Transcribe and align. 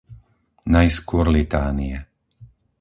Najskôr 0.73 1.25
litánie. 1.35 1.95